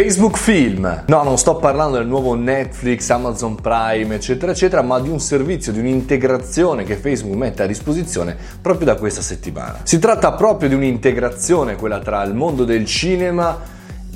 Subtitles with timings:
[0.00, 1.02] Facebook Film.
[1.08, 5.72] No, non sto parlando del nuovo Netflix, Amazon Prime, eccetera, eccetera, ma di un servizio,
[5.72, 9.80] di un'integrazione che Facebook mette a disposizione proprio da questa settimana.
[9.82, 13.58] Si tratta proprio di un'integrazione, quella tra il mondo del cinema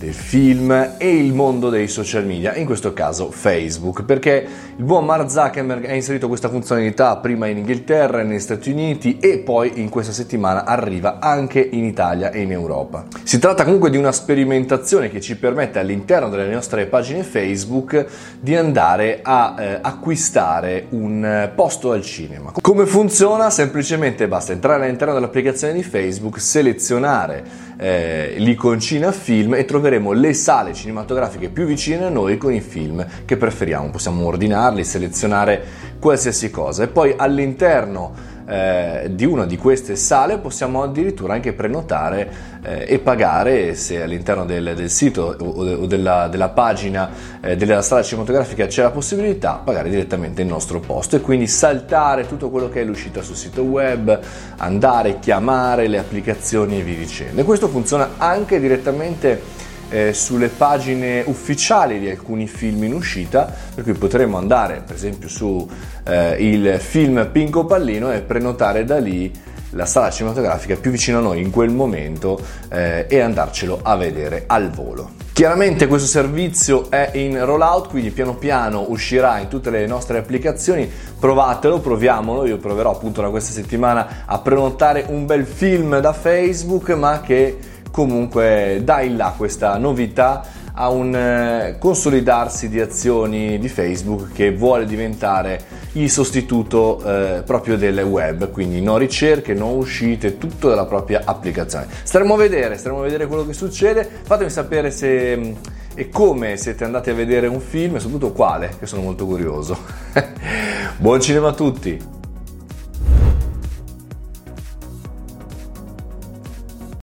[0.03, 4.44] del film e il mondo dei social media, in questo caso Facebook, perché
[4.76, 9.38] il buon Mark Zuckerberg ha inserito questa funzionalità prima in Inghilterra, negli Stati Uniti e
[9.38, 13.04] poi in questa settimana arriva anche in Italia e in Europa.
[13.22, 18.05] Si tratta comunque di una sperimentazione che ci permette all'interno delle nostre pagine Facebook
[18.41, 22.53] di andare a eh, acquistare un posto al cinema.
[22.61, 23.51] Come funziona?
[23.51, 30.32] Semplicemente basta entrare all'interno dell'applicazione di Facebook, selezionare eh, l'iconcina film e troveremo troveremo le
[30.32, 33.91] sale cinematografiche più vicine a noi con i film che preferiamo.
[33.91, 35.62] Possiamo ordinarli, selezionare
[35.98, 36.84] qualsiasi cosa.
[36.84, 42.30] E poi all'interno eh, di una di queste sale possiamo addirittura anche prenotare
[42.62, 47.09] eh, e pagare se all'interno del, del sito o, o della, della, pagina
[47.40, 51.16] eh, della sala cinematografica c'è la possibilità pagare direttamente il nostro posto.
[51.16, 54.18] E quindi saltare tutto quello che è l'uscita sul sito web
[54.56, 61.23] andare, chiamare le applicazioni e via dicendo e questo funziona anche direttamente eh, sulle pagine
[61.26, 65.68] ufficiali di alcuni film in uscita, per cui potremo andare per esempio su
[66.04, 69.30] eh, il film Pinco Pallino e prenotare da lì
[69.74, 72.40] la sala cinematografica più vicina a noi in quel momento
[72.70, 75.20] eh, e andarcelo a vedere al volo.
[75.32, 80.90] Chiaramente questo servizio è in rollout, quindi piano piano uscirà in tutte le nostre applicazioni.
[81.18, 82.44] Provatelo, proviamolo.
[82.44, 87.56] Io proverò appunto da questa settimana a prenotare un bel film da Facebook, ma che
[87.92, 94.52] comunque dà in là questa novità a un eh, consolidarsi di azioni di Facebook che
[94.52, 95.60] vuole diventare
[95.92, 101.86] il sostituto eh, proprio del web, quindi no ricerche, no uscite, tutto dalla propria applicazione.
[102.02, 104.08] Staremo a vedere, staremo a vedere quello che succede.
[104.22, 105.52] Fatemi sapere se mm,
[105.94, 109.77] e come siete andati a vedere un film soprattutto quale, che sono molto curioso.
[110.96, 112.21] Buon cinema a tutti!